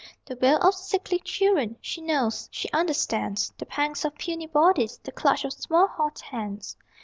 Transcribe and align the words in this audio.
The 0.25 0.35
wail 0.35 0.57
of 0.63 0.73
sickly 0.73 1.19
children 1.19 1.77
She 1.79 2.01
knows; 2.01 2.49
she 2.51 2.71
understands 2.71 3.53
The 3.59 3.67
pangs 3.67 4.03
of 4.03 4.15
puny 4.15 4.47
bodies, 4.47 4.97
The 5.03 5.11
clutch 5.11 5.45
of 5.45 5.53
small 5.53 5.85
hot 5.89 6.21
hands. 6.21 6.75